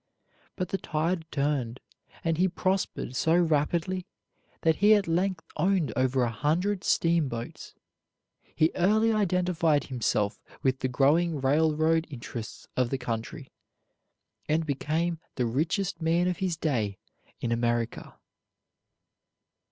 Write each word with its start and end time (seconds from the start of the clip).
But 0.55 0.69
the 0.69 0.79
tide 0.79 1.29
turned, 1.29 1.79
and 2.23 2.39
he 2.39 2.47
prospered 2.47 3.15
so 3.15 3.35
rapidly 3.37 4.07
that 4.61 4.77
he 4.77 4.95
at 4.95 5.07
length 5.07 5.45
owned 5.57 5.93
over 5.95 6.23
a 6.23 6.31
hundred 6.31 6.83
steamboats. 6.83 7.75
He 8.55 8.71
early 8.73 9.13
identified 9.13 9.83
himself 9.83 10.41
with 10.63 10.79
the 10.79 10.87
growing 10.87 11.39
railroad 11.39 12.07
interests 12.09 12.67
of 12.75 12.89
the 12.89 12.97
country, 12.97 13.51
and 14.49 14.65
became 14.65 15.19
the 15.35 15.45
richest 15.45 16.01
man 16.01 16.27
of 16.27 16.37
his 16.37 16.57
day 16.57 16.97
in 17.39 17.51
America. 17.51 18.17